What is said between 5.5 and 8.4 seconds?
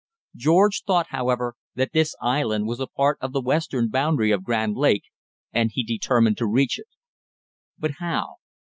and he determined to reach it. But how?